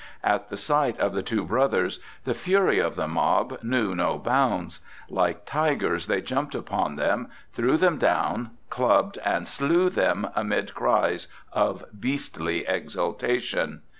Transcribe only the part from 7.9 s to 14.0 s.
down, clubbed and slew them amid cries of beastly exultation.